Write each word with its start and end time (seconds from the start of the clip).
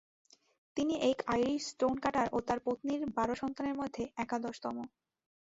তিনি 0.77 0.93
এক 1.09 1.19
Irish 1.27 1.61
stone cutter 1.69 2.27
ও 2.31 2.47
তার 2.47 2.59
পত্নীর 2.65 3.01
বারো 3.17 3.33
সন্তানের 3.41 3.75
মধ্যে 3.81 4.03
একাদশতম। 4.17 4.75